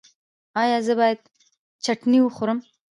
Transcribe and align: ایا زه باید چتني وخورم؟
ایا 0.61 0.77
زه 0.85 0.93
باید 0.99 1.19
چتني 1.83 2.19
وخورم؟ 2.21 2.59